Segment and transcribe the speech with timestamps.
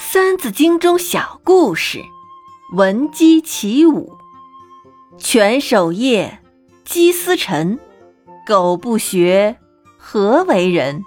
[0.00, 2.00] 三字经》中小故事，
[2.72, 4.16] 闻鸡起舞。
[5.18, 6.38] 犬守夜，
[6.84, 7.80] 鸡司晨。
[8.46, 9.56] 狗不学，
[9.98, 11.02] 何为人？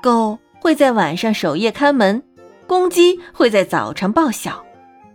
[0.00, 2.22] 狗会在晚上守夜看门，
[2.68, 4.64] 公鸡会在早晨报晓。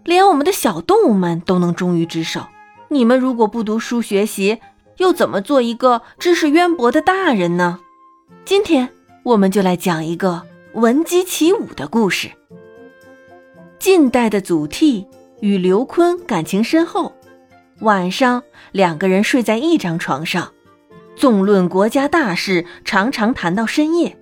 [0.04, 2.42] 连我们的小动物们都能忠于职守。
[2.90, 4.60] 你们如果不读书学习，
[4.98, 7.80] 又怎么做一个知识渊博的大人呢？
[8.44, 8.90] 今天
[9.24, 10.44] 我们就来讲一个
[10.74, 12.32] 闻鸡起舞的故事。
[13.86, 15.06] 晋代的祖逖
[15.42, 17.14] 与刘琨感情深厚，
[17.82, 20.52] 晚上两个人睡在一张床上，
[21.16, 24.18] 纵论国家大事，常常谈到深夜。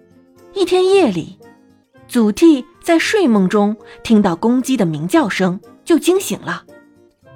[0.54, 1.40] 一天夜里，
[2.10, 6.66] 祖逖在睡梦中听到公鸡的鸣叫声，就惊醒了。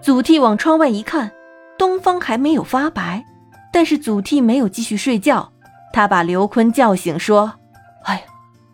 [0.01, 1.31] 祖逖往窗外一看，
[1.77, 3.23] 东方还没有发白，
[3.71, 5.53] 但是祖逖没有继续睡觉，
[5.93, 7.53] 他把刘琨叫醒，说：“，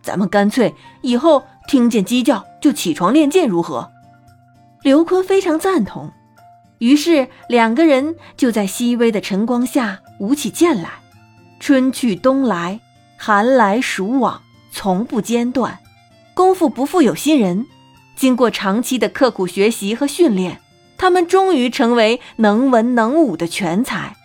[0.03, 3.91] 咱们干脆以后听见鸡叫。”就起床练剑如何？
[4.83, 6.13] 刘坤非常赞同，
[6.77, 10.91] 于是两个人就在熹微的晨光下舞起剑来。
[11.59, 12.79] 春去冬来，
[13.17, 15.77] 寒来暑往，从不间断，
[16.33, 17.65] 功夫不负有心人。
[18.15, 20.61] 经过长期的刻苦学习和训练，
[20.97, 24.15] 他们终于成为能文能武的全才。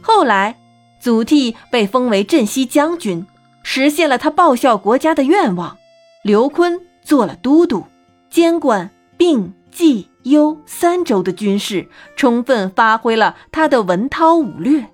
[0.00, 0.56] 后来，
[1.00, 3.26] 祖逖被封为镇西将军，
[3.62, 5.76] 实现了他报效国家的愿望。
[6.22, 6.80] 刘琨。
[7.02, 7.86] 做了都督，
[8.28, 14.86] 监管并冀幽三州的军事，充分发挥了他的文韬武略。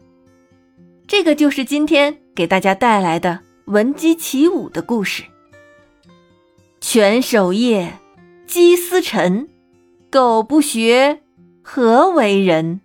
[1.07, 5.25] 这个就是今天给大家带来的闻鸡起舞的故事。
[6.81, 7.99] 犬守夜，
[8.47, 9.49] 鸡司晨，
[10.09, 11.21] 苟不学，
[11.61, 12.81] 何为人？